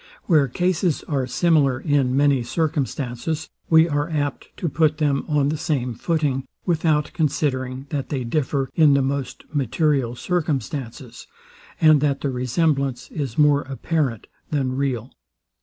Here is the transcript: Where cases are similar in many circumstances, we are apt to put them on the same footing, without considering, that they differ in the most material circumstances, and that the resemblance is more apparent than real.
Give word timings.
Where 0.23 0.47
cases 0.47 1.03
are 1.03 1.27
similar 1.27 1.79
in 1.79 2.17
many 2.17 2.41
circumstances, 2.41 3.51
we 3.69 3.87
are 3.87 4.09
apt 4.09 4.49
to 4.57 4.67
put 4.67 4.97
them 4.97 5.23
on 5.27 5.49
the 5.49 5.57
same 5.57 5.93
footing, 5.93 6.47
without 6.65 7.13
considering, 7.13 7.85
that 7.89 8.09
they 8.09 8.23
differ 8.23 8.67
in 8.73 8.95
the 8.95 9.03
most 9.03 9.43
material 9.53 10.15
circumstances, 10.15 11.27
and 11.79 12.01
that 12.01 12.21
the 12.21 12.31
resemblance 12.31 13.11
is 13.11 13.37
more 13.37 13.61
apparent 13.61 14.25
than 14.49 14.75
real. 14.75 15.11